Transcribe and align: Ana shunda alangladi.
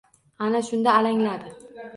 Ana 0.45 0.61
shunda 0.71 0.97
alangladi. 1.03 1.57